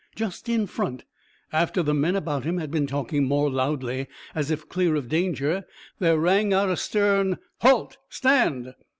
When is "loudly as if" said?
3.51-4.67